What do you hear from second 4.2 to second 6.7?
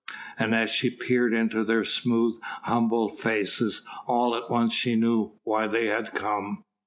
at once she knew why they had come.